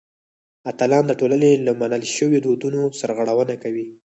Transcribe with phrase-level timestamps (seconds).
[0.71, 3.87] اتلان د ټولنې له منل شویو دودونو سرغړونه کوي.